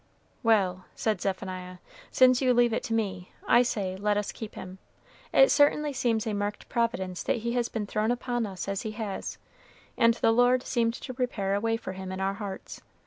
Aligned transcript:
"Well," 0.41 0.85
said 0.95 1.21
Zephaniah, 1.21 1.77
"since 2.09 2.41
you 2.41 2.55
leave 2.55 2.73
it 2.73 2.81
to 2.85 2.93
me, 2.95 3.31
I 3.47 3.61
say, 3.61 3.95
let 3.95 4.17
us 4.17 4.31
keep 4.31 4.55
him. 4.55 4.79
It 5.31 5.51
certainly 5.51 5.93
seems 5.93 6.25
a 6.25 6.33
marked 6.33 6.67
providence 6.69 7.21
that 7.21 7.41
he 7.45 7.53
has 7.53 7.69
been 7.69 7.85
thrown 7.85 8.09
upon 8.09 8.47
us 8.47 8.67
as 8.67 8.81
he 8.81 8.93
has, 8.93 9.37
and 9.99 10.15
the 10.15 10.31
Lord 10.31 10.63
seemed 10.65 10.95
to 10.95 11.13
prepare 11.13 11.53
a 11.53 11.59
way 11.61 11.77
for 11.77 11.93
him 11.93 12.11
in 12.11 12.19
our 12.19 12.33
hearts. 12.33 12.81